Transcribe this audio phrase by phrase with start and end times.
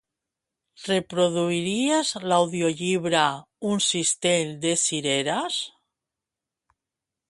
[0.91, 3.23] Reproduiries l'audiollibre
[3.75, 5.63] "Un cistell de cireres"?